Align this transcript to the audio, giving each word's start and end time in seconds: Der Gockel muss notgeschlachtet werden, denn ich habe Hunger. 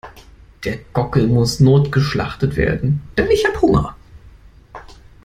Der 0.63 0.79
Gockel 0.93 1.27
muss 1.27 1.59
notgeschlachtet 1.59 2.55
werden, 2.55 3.03
denn 3.19 3.29
ich 3.29 3.45
habe 3.45 3.61
Hunger. 3.61 3.95